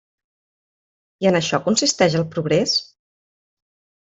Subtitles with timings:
[1.25, 2.75] I en això consisteix el progrés?